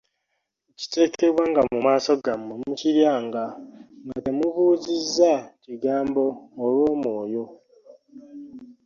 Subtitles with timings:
[0.71, 3.43] Ekiteekebwanga mu maaso gammwe mukiryanga,
[4.05, 6.25] nga temubuuzizza kigambo
[6.63, 7.45] olw'omwoyo.